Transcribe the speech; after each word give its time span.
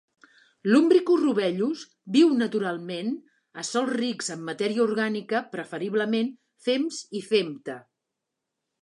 "Lumbricus 0.69 1.19
rubellus" 1.23 1.83
viu, 2.15 2.31
naturalment, 2.39 3.13
a 3.63 3.67
sòls 3.71 3.93
rics 4.01 4.33
en 4.39 4.43
matèria 4.49 4.85
orgànica, 4.89 5.45
preferiblement 5.55 6.35
fems 6.69 7.03
i 7.21 7.27
femta. 7.33 7.83